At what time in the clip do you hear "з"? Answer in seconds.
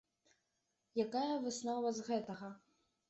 1.99-2.07